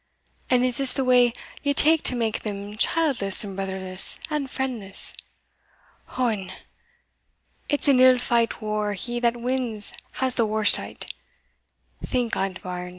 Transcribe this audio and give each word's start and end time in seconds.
and 0.49 0.65
is 0.65 0.77
this 0.77 0.93
the 0.93 1.03
way 1.03 1.31
ye 1.61 1.75
tak 1.75 2.01
to 2.01 2.15
make 2.15 2.41
them 2.41 2.75
childless 2.75 3.43
and 3.43 3.55
brotherless 3.55 4.17
and 4.31 4.49
friendless? 4.49 5.13
Ohon! 6.17 6.51
it's 7.69 7.87
an 7.87 7.99
ill 7.99 8.15
feight 8.17 8.53
whar 8.63 8.93
he 8.93 9.19
that 9.19 9.37
wins 9.39 9.93
has 10.13 10.33
the 10.33 10.45
warst 10.47 10.79
o't. 10.79 11.05
Think 12.03 12.35
on't, 12.35 12.63
bairns. 12.63 12.89